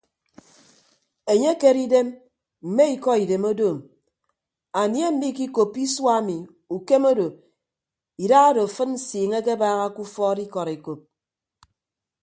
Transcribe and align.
Enye 1.31 1.47
ekere 1.55 1.79
idem 1.85 2.07
mme 2.65 2.83
ikọ 2.95 3.09
idem 3.23 3.43
odoom 3.51 3.77
anie 4.81 5.07
mmikikoppo 5.11 5.77
isua 5.85 6.11
ami 6.19 6.37
ukem 6.75 7.03
odo 7.11 7.27
idahado 8.23 8.61
afịd 8.67 8.89
nsiiñe 8.95 9.35
akebaaha 9.39 9.85
ke 9.95 9.99
ufọọd 10.05 10.37
ikọd 10.45 10.69
ekop. 10.75 10.99